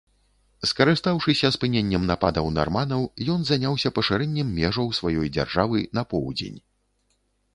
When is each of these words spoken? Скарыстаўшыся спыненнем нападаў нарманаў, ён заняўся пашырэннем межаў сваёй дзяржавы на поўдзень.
Скарыстаўшыся 0.69 1.49
спыненнем 1.55 2.07
нападаў 2.11 2.47
нарманаў, 2.55 3.03
ён 3.35 3.45
заняўся 3.49 3.93
пашырэннем 3.97 4.47
межаў 4.61 4.87
сваёй 5.01 5.27
дзяржавы 5.35 5.83
на 5.99 6.03
поўдзень. 6.15 6.57